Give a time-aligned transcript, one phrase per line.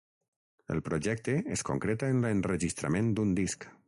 [0.75, 3.69] El projecte es concreta en l’enregistrament d’un disc.